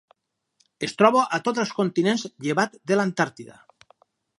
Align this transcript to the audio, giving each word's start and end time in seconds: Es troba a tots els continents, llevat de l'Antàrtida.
Es 0.87 0.95
troba 1.01 1.21
a 1.39 1.41
tots 1.49 1.65
els 1.65 1.75
continents, 1.83 2.27
llevat 2.49 2.77
de 2.93 2.99
l'Antàrtida. 3.01 3.65